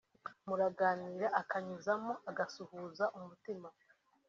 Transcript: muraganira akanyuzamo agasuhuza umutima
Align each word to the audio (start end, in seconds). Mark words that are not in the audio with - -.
muraganira 0.47 1.27
akanyuzamo 1.41 2.13
agasuhuza 2.29 3.05
umutima 3.17 3.67